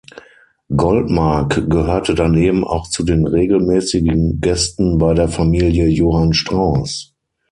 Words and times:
Goldmark 0.75 1.69
gehörte 1.69 2.15
daneben 2.15 2.63
auch 2.63 2.89
zu 2.89 3.03
den 3.03 3.27
regelmäßigen 3.27 4.41
Gästen 4.41 4.97
bei 4.97 5.13
der 5.13 5.27
Familie 5.27 5.85
Johann 5.89 6.33
Strauss. 6.33 7.13